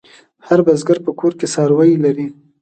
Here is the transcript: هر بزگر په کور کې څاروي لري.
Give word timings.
هر 0.47 0.59
بزگر 0.67 0.97
په 1.05 1.11
کور 1.19 1.33
کې 1.39 1.47
څاروي 1.53 1.93
لري. 2.05 2.27